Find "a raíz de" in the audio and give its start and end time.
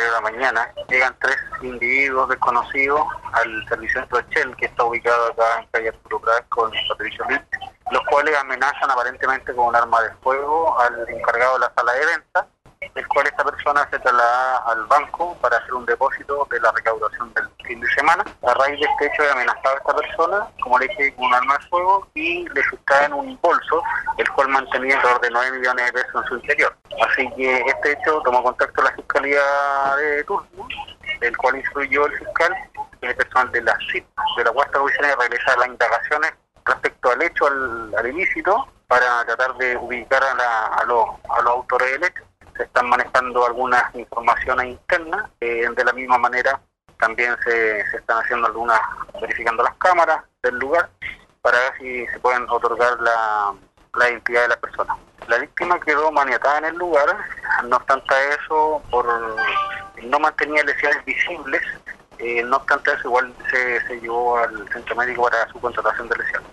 18.42-18.86